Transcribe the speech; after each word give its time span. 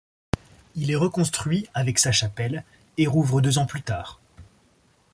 Il 0.75 0.89
est 0.89 0.95
reconstruit, 0.95 1.67
avec 1.75 1.99
sa 1.99 2.11
chapelle, 2.11 2.63
et 2.97 3.05
rouvre 3.05 3.39
deux 3.39 3.59
ans 3.59 3.67
plus 3.67 3.83
tard. 3.83 4.19